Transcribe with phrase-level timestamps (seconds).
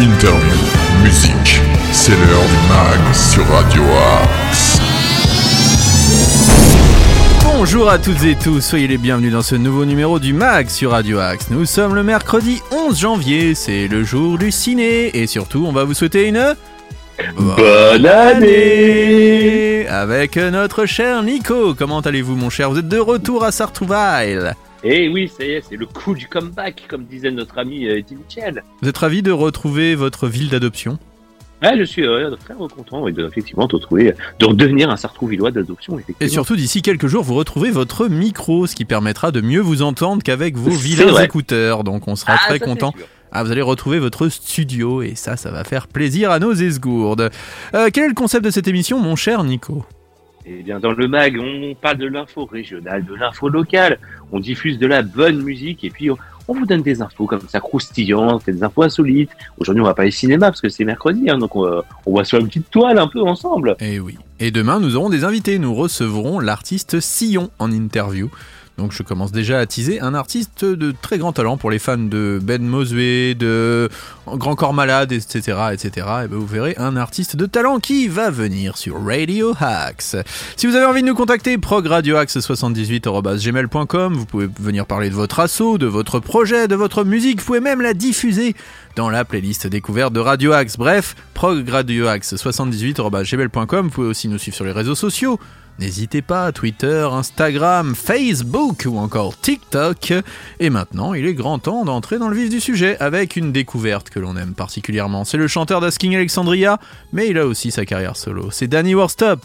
[0.00, 0.56] interview,
[1.02, 1.60] musique.
[1.92, 3.82] C'est l'heure du mag sur Radio
[4.22, 4.80] Axe.
[7.44, 10.92] Bonjour à toutes et tous, soyez les bienvenus dans ce nouveau numéro du MAG sur
[10.92, 11.50] Radio Axe.
[11.50, 15.84] Nous sommes le mercredi 11 janvier, c'est le jour du ciné et surtout on va
[15.84, 16.56] vous souhaiter une...
[17.36, 22.70] Bonne année Avec notre cher Nico, comment allez-vous mon cher?
[22.70, 26.26] Vous êtes de retour à Sartrouville Eh oui, ça y est, c'est le coup du
[26.26, 28.62] comeback, comme disait notre ami euh, Eddie Mitchell.
[28.80, 30.98] Vous êtes ravi de retrouver votre ville d'adoption?
[31.62, 35.50] Ah, je suis euh, très content et de, effectivement de retrouver, de redevenir un Sartrouvillois
[35.50, 35.98] d'adoption.
[36.20, 39.82] Et surtout d'ici quelques jours vous retrouvez votre micro, ce qui permettra de mieux vous
[39.82, 42.94] entendre qu'avec vos vilains écouteurs, donc on sera Ah, très content.
[43.32, 47.30] Ah, vous allez retrouver votre studio et ça, ça va faire plaisir à nos esgourdes.
[47.74, 49.84] Euh, quel est le concept de cette émission, mon cher Nico?
[50.52, 53.98] Eh bien, dans le mag, on parle de l'info régionale, de l'info locale,
[54.32, 56.16] on diffuse de la bonne musique et puis on,
[56.48, 59.30] vous donne des infos comme ça croustillantes, des infos insolites.
[59.58, 62.48] Aujourd'hui, on va parler cinéma parce que c'est mercredi, hein, donc on, va sur une
[62.48, 63.76] petite toile un peu ensemble.
[63.78, 64.16] Eh oui.
[64.40, 65.60] Et demain, nous aurons des invités.
[65.60, 68.28] Nous recevrons l'artiste Sillon en interview.
[68.76, 71.98] Donc je commence déjà à teaser un artiste de très grand talent pour les fans
[71.98, 73.90] de Ben Mosué, de
[74.36, 75.58] Grand Corps Malade, etc.
[75.72, 76.06] etc.
[76.24, 80.16] Et ben vous verrez un artiste de talent qui va venir sur Radio Hacks.
[80.56, 85.76] Si vous avez envie de nous contacter, progradioaxe78.gmail.com, vous pouvez venir parler de votre assaut,
[85.78, 88.54] de votre projet, de votre musique, vous pouvez même la diffuser
[88.96, 90.76] dans la playlist découverte de Radio Axe.
[90.76, 95.40] Bref, progradioaxe78.gmail.com, vous pouvez aussi nous suivre sur les réseaux sociaux.
[95.80, 100.12] N'hésitez pas, Twitter, Instagram, Facebook ou encore TikTok.
[100.58, 104.10] Et maintenant, il est grand temps d'entrer dans le vif du sujet avec une découverte
[104.10, 105.24] que l'on aime particulièrement.
[105.24, 106.78] C'est le chanteur d'Asking Alexandria,
[107.12, 108.50] mais il a aussi sa carrière solo.
[108.50, 109.44] C'est Danny Warstop.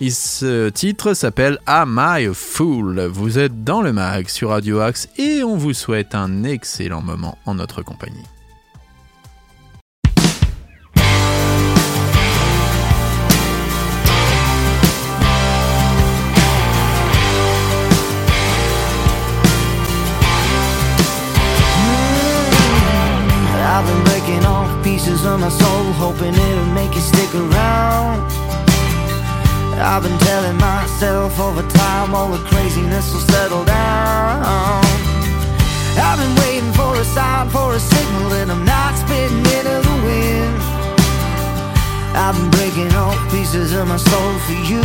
[0.00, 3.00] Et ce titre s'appelle Am I a Fool?
[3.06, 7.38] Vous êtes dans le mag sur Radio Axe et on vous souhaite un excellent moment
[7.44, 8.31] en notre compagnie.
[25.12, 28.22] Pieces of my soul, hoping it'll make you stick around.
[29.76, 34.82] I've been telling myself over time all the craziness will settle down.
[35.98, 39.96] I've been waiting for a sign, for a signal that I'm not spitting into the
[40.06, 40.56] wind.
[42.16, 44.84] I've been breaking off pieces of my soul for you,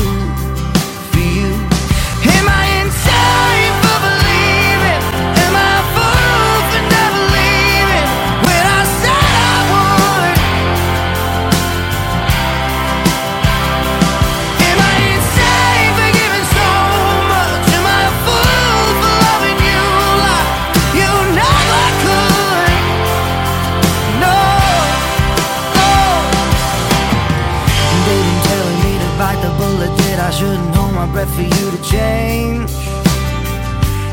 [31.18, 32.70] breath for you to change.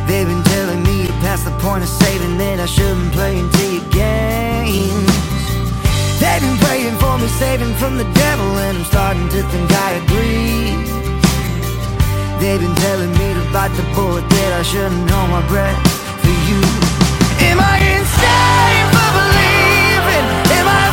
[0.09, 3.65] They've been telling me to pass the point of saving that I shouldn't play into
[3.76, 5.12] your games.
[6.16, 9.91] They've been praying for me, saving from the devil, and I'm starting to think I
[10.00, 10.81] agree.
[12.41, 15.76] They've been telling me to bite the bullet that I shouldn't hold my breath
[16.25, 16.60] for you.
[17.53, 20.26] Am I insane for believing?
[20.56, 20.84] Am I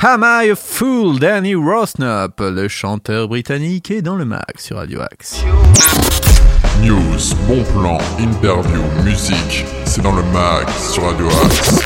[0.00, 5.00] Am I a Fool Danny Rosnop, le chanteur britannique, est dans le mag sur Radio
[5.00, 5.44] Axe.
[6.80, 11.80] News, bon plan, interview, musique, c'est dans le mag sur Radio Axe.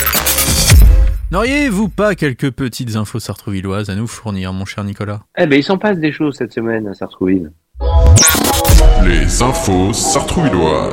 [1.30, 5.20] N'auriez-vous pas quelques petites infos sartrouvilloises à nous fournir, mon cher Nicolas?
[5.38, 7.50] Eh ben, il s'en passe des choses cette semaine à Sartrouville.
[9.06, 10.92] Les infos sartrouvilloises.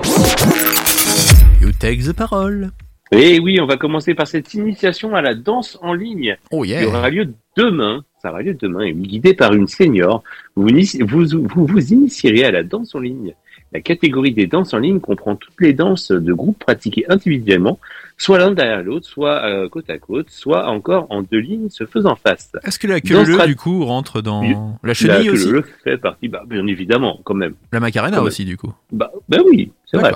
[1.61, 2.71] You take the parole.
[3.11, 6.69] Et oui, on va commencer par cette initiation à la danse en ligne Oh qui
[6.69, 8.03] yeah aura lieu demain.
[8.21, 10.23] Ça aura lieu demain, et guidé par une senior.
[10.55, 10.67] Vous
[11.01, 13.33] vous, vous, vous initierez à la danse en ligne.
[13.71, 17.79] La catégorie des danses en ligne comprend toutes les danses de groupe pratiquées individuellement,
[18.17, 21.85] soit l'un derrière l'autre, soit euh, côte à côte, soit encore en deux lignes se
[21.85, 22.51] faisant face.
[22.65, 24.55] Est-ce que la queue du coup rentre dans Oui.
[24.83, 25.49] la chenille que aussi?
[25.49, 27.53] le fait partie, bah, bien évidemment, quand même.
[27.71, 28.27] La macarena Quand même.
[28.27, 28.73] aussi du coup.
[28.91, 30.11] Bah, bah oui, c'est vrai.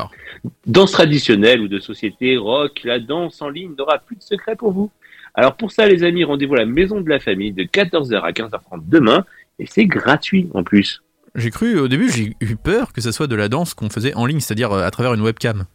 [0.66, 4.72] Danse traditionnelle ou de société, rock, la danse en ligne n'aura plus de secret pour
[4.72, 4.92] vous.
[5.36, 8.32] Alors pour ça, les amis, rendez-vous à la Maison de la Famille de 14h à
[8.32, 9.26] 15h30 demain,
[9.60, 11.02] et c'est gratuit en plus.
[11.36, 14.14] J'ai cru au début, j'ai eu peur que ça soit de la danse qu'on faisait
[14.16, 15.66] en ligne, c'est-à-dire euh, à travers une webcam.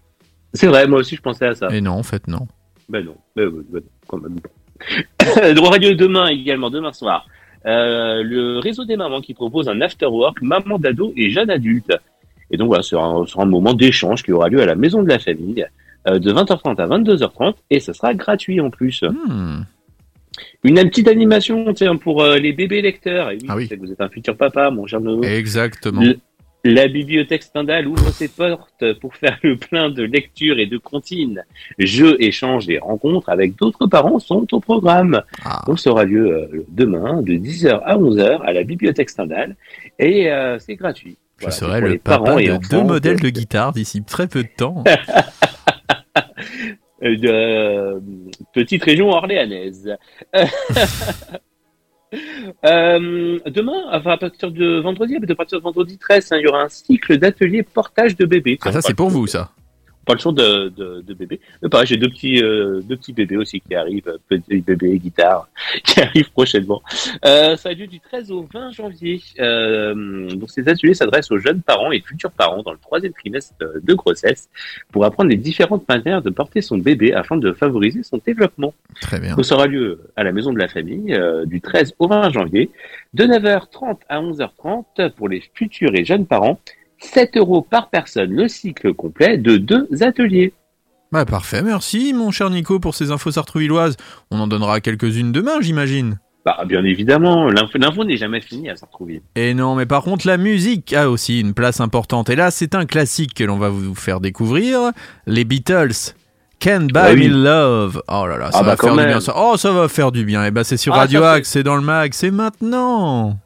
[0.53, 1.69] C'est vrai, moi aussi je pensais à ça.
[1.70, 2.47] Et non, en fait non.
[2.88, 4.37] Ben non, ben, ben, ben, quand même.
[5.55, 7.26] Droit Radio demain également, demain soir.
[7.67, 11.93] Euh, le réseau des mamans qui propose un after-work maman d'ado et jeune adulte.
[12.50, 14.67] Et donc voilà, ce sera un, ce sera un moment d'échange qui aura lieu à
[14.67, 15.67] la Maison de la Famille
[16.06, 19.03] euh, de 20h30 à 22h30 et ce sera gratuit en plus.
[19.03, 19.62] Hmm.
[20.62, 23.31] Une petite animation tiens, pour euh, les bébés lecteurs.
[23.31, 23.69] Et oui, Ah oui.
[23.79, 25.23] vous êtes un futur papa, mon cher Nono.
[25.25, 26.00] Exactement.
[26.00, 26.19] Le-
[26.65, 31.44] La bibliothèque Stendhal ouvre ses portes pour faire le plein de lectures et de comptines.
[31.79, 35.23] Jeux, échanges et rencontres avec d'autres parents sont au programme.
[35.44, 35.62] Ah.
[35.67, 39.56] Donc, ça aura lieu euh, demain de 10h à 11h à la bibliothèque Stendhal
[39.99, 41.17] et euh, c'est gratuit.
[41.38, 44.43] Je Voilà, serai le papa de enfants deux modèles de- de guitare d'ici très peu
[44.43, 44.82] de temps.
[47.02, 48.00] euh, de euh,
[48.52, 49.96] petite région orléanaise.
[52.64, 56.46] Euh, demain, enfin, à partir de vendredi, à partir de vendredi 13, hein, il y
[56.46, 58.58] aura un cycle d'ateliers portage de bébés.
[58.62, 59.50] Ah ça c'est pour vous ça.
[60.08, 61.38] Pas le choix de, de, de bébés.
[61.62, 64.99] Mais pareil, j'ai deux petits, euh, deux petits bébés aussi qui arrivent, euh, petits bébés,
[64.99, 65.50] guitare,
[65.84, 66.81] qui arrivent prochainement.
[67.26, 69.20] Euh, ça a lieu du 13 au 20 janvier.
[69.38, 73.55] Euh, donc ces ateliers s'adressent aux jeunes parents et futurs parents dans le troisième trimestre
[73.60, 74.49] de grossesse
[74.90, 78.72] pour apprendre les différentes manières de porter son bébé afin de favoriser son développement.
[79.02, 79.37] Très bien.
[79.37, 82.31] Donc ça aura lieu à la Maison de la Famille euh, du 13 au 20
[82.32, 82.70] janvier,
[83.12, 86.58] de 9h30 à 11h30 pour les futurs et jeunes parents.
[87.00, 90.53] 7 euros par personne le cycle complet de deux ateliers.
[91.12, 93.97] Bah parfait, merci mon cher Nico pour ces infos sartrouvilloises.
[94.31, 96.19] On en donnera quelques-unes demain j'imagine.
[96.45, 99.21] Bah, bien évidemment, l'info n'est jamais finie à Sartrouville.
[99.35, 102.31] Et non, mais par contre, la musique a aussi une place importante.
[102.31, 104.93] Et là, c'est un classique que l'on va vous faire découvrir.
[105.27, 106.15] Les Beatles.
[106.59, 107.29] Can't Buy Ah oui.
[107.29, 108.03] Me Love.
[108.09, 109.35] Oh là là, ça Ah va bah, quand faire du bien ça.
[109.37, 110.44] Oh, ça va faire du bien.
[110.44, 113.39] Et bah, c'est sur Ah, Radio ça fait- Axe, c'est dans le mag, c'est maintenant.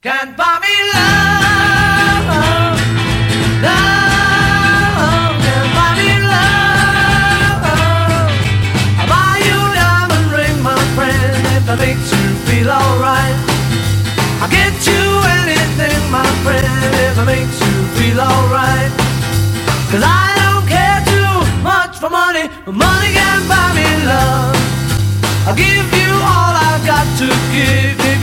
[0.00, 2.26] Can't buy me love,
[3.64, 3.97] love,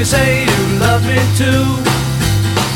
[0.05, 1.65] you say you love me too.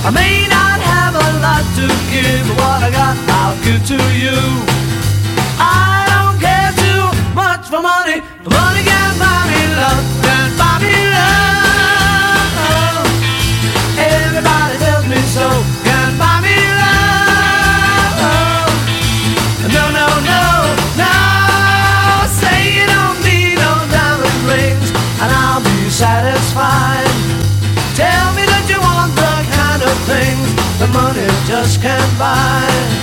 [0.03, 3.99] I may not have a lot to give, but what I got I'll give to
[4.17, 4.39] you.
[5.59, 7.03] I don't care too
[7.35, 10.28] much for money, money can't buy me love,
[31.69, 32.98] money just can't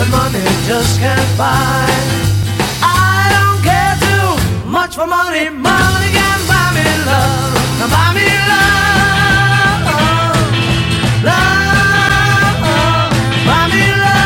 [0.00, 1.86] that money just can't buy.
[2.82, 4.28] I don't care too
[4.68, 5.50] much for money.
[5.50, 7.54] Money can buy me love.
[7.78, 9.84] Now buy me love.
[11.28, 12.60] Love.
[13.46, 14.20] Buy me love.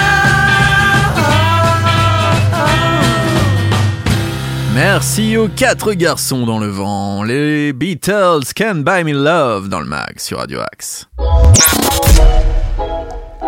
[4.74, 7.24] Merci aux quatre garçons dans le vent.
[7.24, 11.08] Les Beatles Can Buy Me Love dans le mag sur Radio Axe.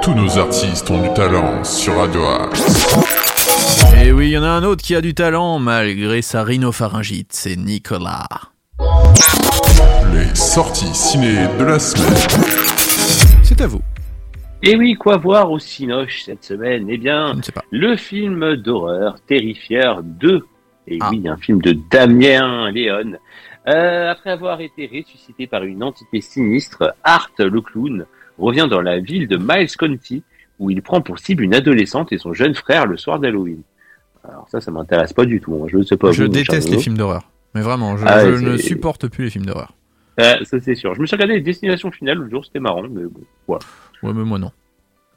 [0.06, 2.94] Tous nos artistes ont du talent sur Radio Axe.
[4.00, 7.32] Et oui, il y en a un autre qui a du talent malgré sa rhinopharyngite,
[7.32, 8.28] c'est Nicolas.
[10.14, 12.14] Les sorties ciné de la semaine.
[13.42, 13.80] C'est à vous.
[14.62, 16.86] Et oui, quoi voir au Cinoche cette semaine?
[16.88, 17.64] Eh bien, Je ne sais pas.
[17.72, 20.46] le film d'horreur Terrifier 2.
[20.86, 21.08] Et Ah.
[21.10, 23.18] oui, un film de Damien Léon.
[23.66, 28.06] Euh, après avoir été ressuscité par une entité sinistre, Art le clown
[28.38, 30.22] revient dans la ville de Miles County
[30.58, 33.62] où il prend pour cible une adolescente et son jeune frère le soir d'Halloween.
[34.24, 35.54] Alors ça, ça m'intéresse pas du tout.
[35.62, 35.66] hein.
[35.70, 36.12] Je ne sais pas.
[36.12, 37.30] Je vous, déteste les films d'horreur.
[37.54, 39.72] Mais vraiment, je, Ah je ne supporte plus les films d'horreur.
[40.18, 40.94] Euh, ça c'est sûr.
[40.94, 42.82] Je me suis regardé Destination Finale l'autre jour, c'était marrant.
[42.82, 43.64] Mais bon, voilà.
[44.02, 44.50] Ouais, mais moi non.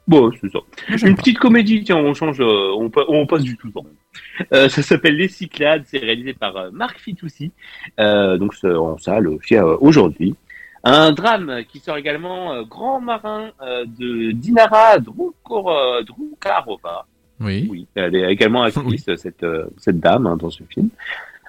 [0.08, 0.58] Bon, c'est ça.
[1.06, 1.22] Une pas.
[1.22, 3.86] petite comédie, tiens, on change, euh, on, pa- on passe du tout temps.
[4.52, 7.52] Euh, ça s'appelle Les Cyclades, c'est réalisé par euh, Marc Fitoussi,
[7.98, 10.34] donc en salle aussi aujourd'hui.
[10.82, 17.06] Un drame qui sort également euh, Grand Marin euh, de Dinara euh, Droukarova.
[17.40, 17.68] Oui.
[17.70, 20.88] Oui, elle est également actrice, cette, euh, cette dame, hein, dans ce film.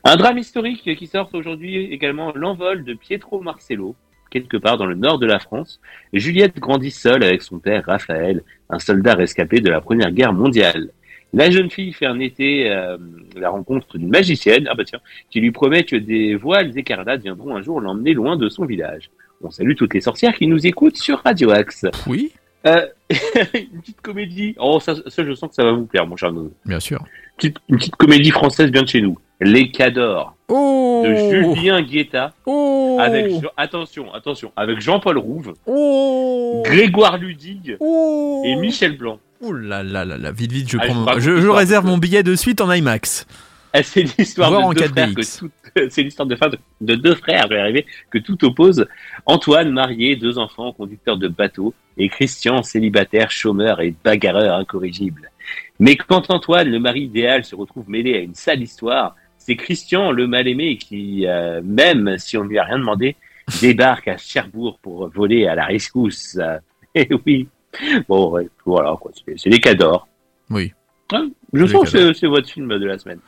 [0.03, 3.95] Un drame historique qui sort aujourd'hui également L'envol de Pietro Marcello,
[4.31, 5.79] quelque part dans le nord de la France.
[6.11, 10.89] Juliette grandit seule avec son père Raphaël, un soldat rescapé de la Première Guerre mondiale.
[11.33, 12.97] La jeune fille fait un été euh,
[13.37, 17.55] la rencontre d'une magicienne, ah bah tiens, qui lui promet que des voiles écarlates viendront
[17.55, 19.09] un jour l'emmener loin de son village.
[19.43, 21.85] On salue toutes les sorcières qui nous écoutent sur Radio Axe.
[22.07, 22.31] Oui,
[22.67, 22.85] Euh,
[23.55, 24.55] une petite comédie.
[24.59, 26.51] Oh, ça, ça, je sens que ça va vous plaire, mon cher Nono.
[26.65, 27.03] bien sûr.
[27.37, 29.17] Petite- une petite comédie française bien de chez nous.
[29.39, 37.17] Les Cadors Oh de Julien Guetta Oh avec attention, attention, avec Jean-Paul Rouve, Oh Grégoire
[37.17, 39.19] Ludig Oh et Michel Blanc.
[39.41, 41.13] Oh là là là là, vite vite, je Ah, je prends.
[41.15, 43.25] je, je l'histoire, réserve mon billet de suite en IMAX.
[43.73, 44.89] Eh, C'est l'histoire de deux 4DX.
[44.91, 46.37] frères que tout, c'est l'histoire de,
[46.81, 48.85] de deux frères, je vais arriver, que tout oppose.
[49.25, 55.31] Antoine, marié, deux enfants, conducteur de bateau, et Christian, célibataire, chômeur et bagarreur incorrigible.
[55.79, 60.11] Mais quand Antoine, le mari idéal, se retrouve mêlé à une sale histoire, c'est Christian,
[60.11, 63.15] le mal-aimé, qui, euh, même si on ne lui a rien demandé,
[63.61, 66.37] débarque à Cherbourg pour voler à la rescousse.
[66.39, 66.59] Euh,
[66.93, 67.47] Et oui.
[68.09, 69.11] Bon, ouais, voilà, quoi.
[69.37, 70.07] C'est, les cadors.
[70.49, 70.73] Oui.
[71.13, 73.19] Hein, je sens que c'est, votre film de la semaine.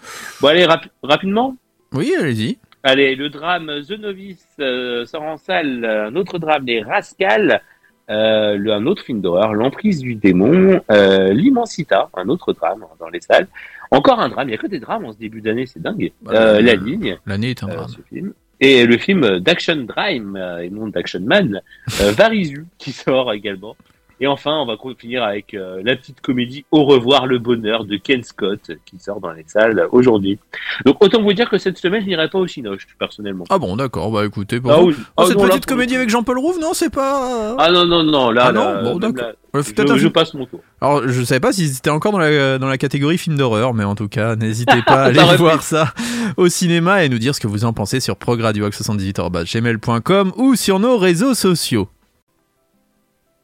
[0.42, 1.56] Bon, allez, rapi- rapidement.
[1.92, 2.58] Oui, allez-y.
[2.84, 5.86] Allez, le drame The Novice euh, sort en salle.
[5.86, 7.62] Un autre drame, Les Rascals.
[8.10, 10.82] Euh, le- un autre film d'horreur, L'emprise du démon.
[10.92, 13.48] Euh, L'Immensita, un autre drame dans les salles.
[13.92, 14.48] Encore un drame.
[14.48, 16.12] Il n'y a que des drames en ce début d'année, c'est dingue.
[16.22, 17.88] Bah, Euh, La ligne, L'année est un drame.
[17.90, 18.34] ce film.
[18.60, 21.62] Et le film d'Action Drime, et non d'Action Man,
[22.00, 23.76] Varisu, qui sort également.
[24.24, 27.98] Et enfin, on va finir avec euh, la petite comédie Au revoir le bonheur de
[27.98, 30.40] Ken Scott, qui sort dans les salles aujourd'hui.
[30.86, 33.44] Donc autant vous dire que cette semaine, je n'irai pas au Cinoche, personnellement.
[33.50, 34.96] Ah bon, d'accord, bah écoutez, pour Ah oui.
[34.98, 37.58] Oh, Ah cette non, petite comédie avec Jean-Paul Rouve, non, c'est pas.
[37.60, 39.34] Ah non, non, non, là, Ah non Bon, d'accord.
[39.54, 40.62] là, je, je passe mon tour.
[40.80, 43.84] Alors, je savais pas si c'était encore dans la, dans la catégorie film d'horreur, mais
[43.84, 45.94] en tout cas, n'hésitez pas à aller voir ça
[46.38, 50.98] au cinéma et nous dire ce que vous en pensez sur progradioax78.gmail.com ou sur nos
[50.98, 51.90] réseaux sociaux.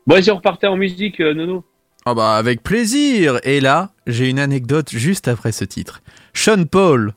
[0.10, 1.64] Bon, si on repartait en musique, euh, Nono?
[2.04, 6.02] Ah bah, avec plaisir Et là, j'ai une anecdote juste après ce titre.
[6.34, 7.14] Sean Paul,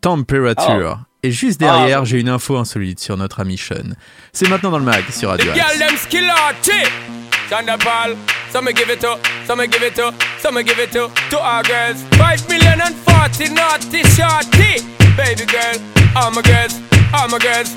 [0.00, 1.00] Temperature.
[1.22, 2.04] Et juste derrière, Ah.
[2.06, 3.94] j'ai une info insolite sur notre ami Sean.
[4.32, 5.78] C'est maintenant dans le mag sur Radio The girl Axe.
[5.78, 6.90] them skill out chick.
[7.50, 8.16] Thunderball,
[8.50, 11.10] some me give it to, some me give it to, some me give it to,
[11.30, 12.00] to our girls.
[12.12, 14.80] Five million and forty naughty shorty.
[15.14, 15.76] Baby girl,
[16.16, 16.80] all my girls,
[17.12, 17.76] all my girls.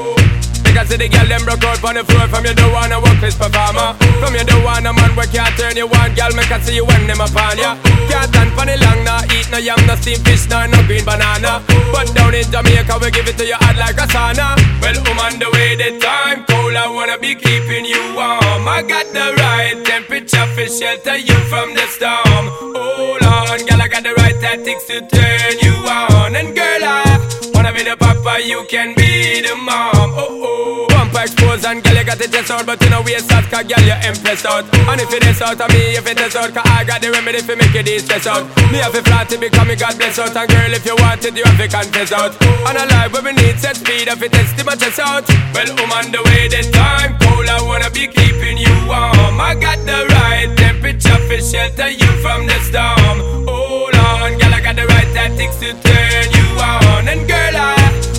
[0.81, 2.25] Because see the girl them broke out on the floor.
[2.25, 3.93] From you don't wanna work this performer.
[4.17, 6.09] From you don't wanna man where can't turn you on.
[6.17, 7.77] Girl, make I see you when them upon ya.
[8.09, 11.05] Can't stand for the long, nah Eat no yam, no steamed fish, nah, no green
[11.05, 11.61] banana.
[11.93, 14.57] But down in Jamaica, we give it to you hot like a sauna.
[14.81, 18.65] Well, I'm on the way, the time cold I wanna be keeping you warm.
[18.65, 22.49] I got the right temperature for shelter you from the storm.
[22.73, 26.33] Hold on, girl, I got the right tactics to turn you on.
[26.33, 27.21] And girl, I
[27.61, 30.17] wanna be the papa, you can be the mom.
[30.17, 30.87] Oh, oh.
[30.89, 33.65] Bumper expose and girl, you got the chest out But you know waist out, cause
[33.69, 34.65] girl, you impressed out.
[34.73, 37.11] And if it is out of me, if it is out Cause I got the
[37.13, 38.49] remedy for make you de-stress out.
[38.73, 40.33] Me have a flat to become me God bless out.
[40.33, 42.33] And girl, if you want it, you have to confess out.
[42.41, 45.27] And a life where we need set speed If it is, my chest out.
[45.53, 49.37] Well, I'm on the way, the time cold I wanna be keeping you warm.
[49.37, 53.45] I got the right temperature for shelter you from the storm.
[53.45, 57.07] Hold on, girl, I got the right tactics to turn you on.
[57.07, 57.75] And girl, I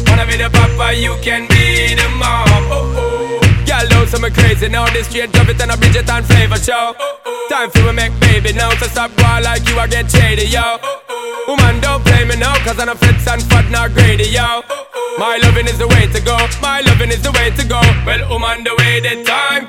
[0.09, 2.49] wanna be the papa, you can be the mom.
[2.71, 3.65] Oh oh.
[3.67, 4.87] Girl, know some crazy now.
[4.93, 6.95] This straight drop it and a Bridget and flavor show.
[6.99, 7.49] Oh, oh.
[7.51, 8.71] Time for we make baby now.
[8.77, 10.61] So stop boy like you, I get shady, yo.
[10.61, 11.45] Oh, oh.
[11.49, 14.62] Woman, don't play me now, cause I'm a fits and fat, not greedy, yo.
[14.62, 15.17] Oh, oh.
[15.19, 16.37] My loving is the way to go.
[16.61, 17.81] My loving is the way to go.
[18.07, 19.69] Well, woman, the way the time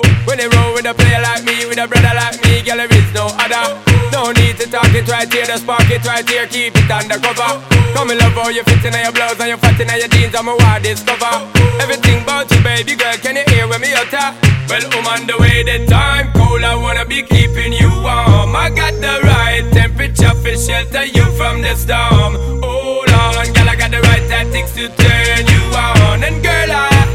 [0.31, 2.87] When they roll with a player like me, with a brother like me, girl, there
[2.87, 3.75] is no other.
[4.15, 7.59] No need to talk it right here, just spark it right here, keep it undercover.
[7.91, 10.31] Come in love how you fit in your blouse and your fat in your jeans,
[10.31, 11.35] I'm a wild discover.
[11.83, 14.31] Everything about you, baby girl, can you hear when me utter?
[14.71, 18.55] Well, I'm on the way, the time cold, I wanna be keeping you warm.
[18.55, 22.39] I got the right temperature for shelter you from the storm.
[22.63, 26.23] Hold on, girl, I got the right tactics to turn you on.
[26.23, 27.10] And girl, I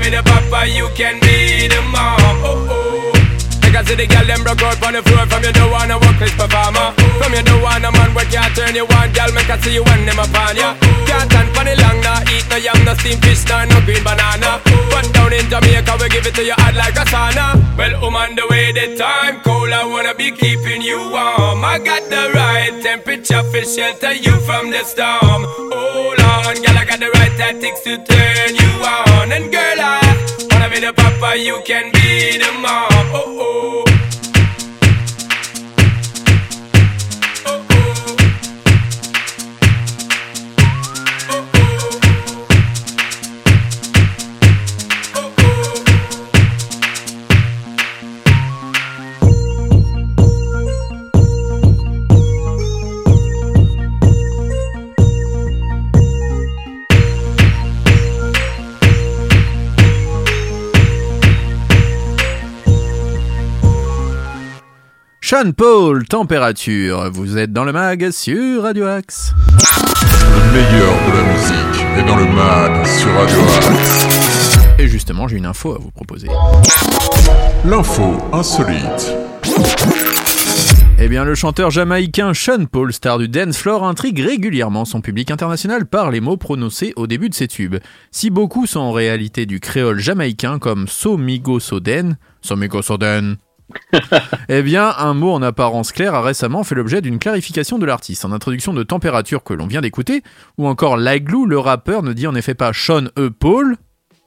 [0.00, 2.18] be the papa, you can be the mom.
[2.42, 2.89] Oh oh.
[3.70, 5.22] Like I see the girl them broke out on the floor.
[5.30, 6.90] From you don't wanna work this performer
[7.22, 9.14] From you don't wanna man where can't turn you on.
[9.14, 10.74] Girl make I see you when them upon ya.
[11.06, 14.02] Can't stand for the long nah Eat no yam, no steamed fish, nah, no green
[14.02, 14.58] banana.
[14.90, 17.62] But down in Jamaica we give it to you hot like a sauna.
[17.78, 21.62] Well, I'm on the way the time cold I wanna be keeping you warm.
[21.62, 25.46] I got the right temperature for shelter you from the storm.
[25.46, 29.30] Hold on, girl I got the right tactics to turn you on.
[29.30, 32.88] And girl I wanna be the papa you can be the mom.
[33.12, 34.19] Oh oh
[65.40, 67.10] Sean Paul, température.
[67.12, 69.32] Vous êtes dans le mag sur Radio Axe.
[69.48, 74.06] Le meilleur de la musique est dans le mag sur Radio Axe.
[74.78, 76.28] Et justement, j'ai une info à vous proposer.
[77.64, 79.14] L'info insolite.
[80.98, 85.30] Eh bien, le chanteur jamaïcain Sean Paul, star du dance floor, intrigue régulièrement son public
[85.30, 87.76] international par les mots prononcés au début de ses tubes.
[88.10, 93.38] Si beaucoup sont en réalité du créole jamaïcain comme Somigo Soden, Somigo Soden,
[94.48, 98.24] eh bien, un mot en apparence claire a récemment fait l'objet d'une clarification de l'artiste.
[98.24, 100.22] En introduction de Température que l'on vient d'écouter,
[100.58, 103.30] ou encore Laiglou, le rappeur ne dit en effet pas Sean E.
[103.30, 103.76] Paul,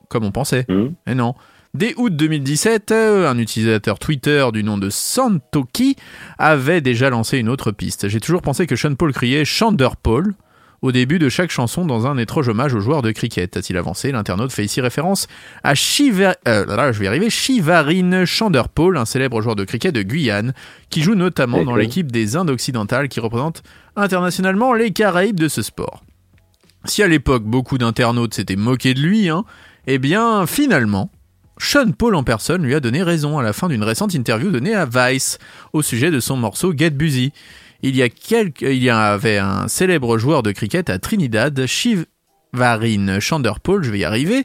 [0.10, 0.66] comme on pensait.
[0.70, 0.94] Mhm.
[1.08, 1.36] Eh non.
[1.74, 5.96] Dès août 2017, euh, un utilisateur Twitter du nom de Santoki
[6.38, 8.10] avait déjà lancé une autre piste.
[8.10, 10.36] J'ai toujours pensé que Sean Paul criait Chander Paul
[10.84, 13.56] au début de chaque chanson dans un étrange hommage aux joueurs de cricket.
[13.56, 15.28] A-t-il avancé L'internaute fait ici référence
[15.64, 16.36] à Shiva...
[16.46, 20.02] euh, là, là, je vais arriver, Shivarine Chander Paul, un célèbre joueur de cricket de
[20.02, 20.54] Guyane,
[20.90, 23.64] qui joue notamment dans l'équipe des Indes occidentales qui représente
[23.96, 26.04] internationalement les Caraïbes de ce sport.
[26.84, 29.46] Si à l'époque beaucoup d'internautes s'étaient moqués de lui, hein,
[29.88, 31.10] eh bien finalement,
[31.60, 34.76] Sean Paul en personne lui a donné raison à la fin d'une récente interview donnée
[34.76, 35.38] à Vice
[35.72, 37.32] au sujet de son morceau Get Busy.
[37.86, 41.66] Il y, a quelques, il y avait un célèbre joueur de cricket à Trinidad,
[42.54, 44.44] Shivarine Chanderpaul, je vais y arriver.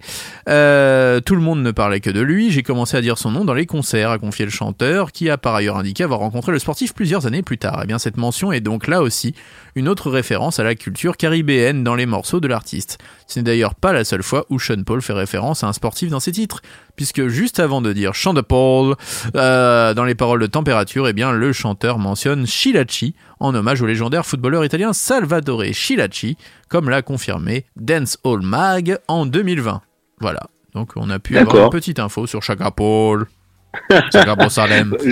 [0.49, 2.51] Euh, tout le monde ne parlait que de lui.
[2.51, 5.37] J'ai commencé à dire son nom dans les concerts, a confié le chanteur, qui a
[5.37, 7.83] par ailleurs indiqué avoir rencontré le sportif plusieurs années plus tard.
[7.85, 9.35] Et bien cette mention est donc là aussi
[9.75, 12.99] une autre référence à la culture caribéenne dans les morceaux de l'artiste.
[13.27, 16.09] Ce n'est d'ailleurs pas la seule fois où Sean Paul fait référence à un sportif
[16.09, 16.63] dans ses titres,
[16.97, 18.97] puisque juste avant de dire Chant de Paul,
[19.37, 23.87] euh, dans les paroles de Température, eh bien le chanteur mentionne Chilachi en hommage au
[23.87, 26.37] légendaire footballeur italien Salvatore Chilachi,
[26.69, 27.65] comme l'a confirmé
[27.99, 29.81] Dance Hall Mag en 2020.
[30.21, 30.41] Voilà.
[30.75, 33.27] Donc on a pu avoir une petite info sur Chaka Paul.
[34.13, 34.95] Chaka Paul Salem.
[35.05, 35.11] Je,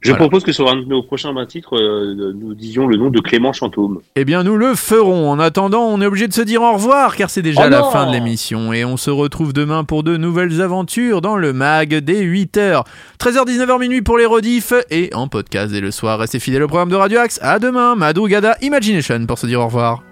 [0.00, 0.16] je Voilà.
[0.18, 3.20] propose que sur un de nos prochains 20 titres, euh, nous disions le nom de
[3.20, 4.00] Clément Chantôme.
[4.14, 5.30] Eh bien, nous le ferons.
[5.30, 7.80] En attendant, on est obligé de se dire au revoir car c'est déjà Oh la
[7.80, 11.52] non fin de l'émission et on se retrouve demain pour de nouvelles aventures dans le
[11.54, 12.84] mag dès 8h.
[13.18, 16.18] 13h, 19h minuit pour les rediffs et en podcast dès le soir.
[16.18, 17.38] Restez fidèles au programme de Radio Axe.
[17.42, 20.02] À demain, Madou Gada Imagination pour se dire au revoir.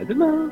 [0.00, 0.48] À demain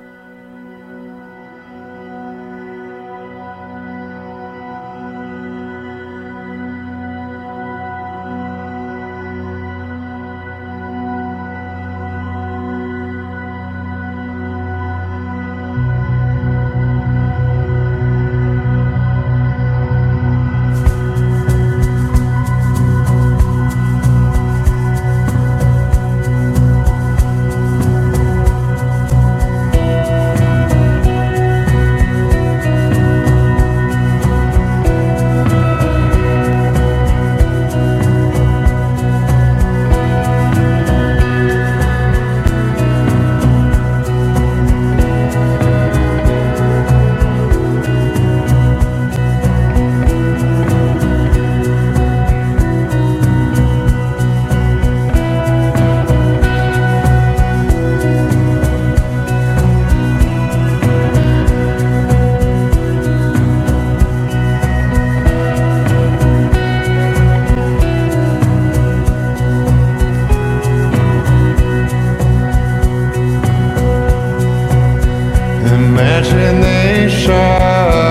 [76.33, 78.02] imagination.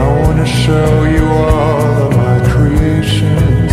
[0.00, 3.72] I wanna show you all of my creations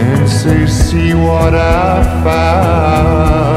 [0.00, 3.53] and say, see what I found.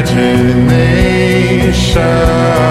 [0.00, 2.69] imagination.